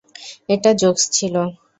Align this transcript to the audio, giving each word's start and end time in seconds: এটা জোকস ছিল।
এটা 0.49 0.69
জোকস 0.81 1.03
ছিল। 1.15 1.35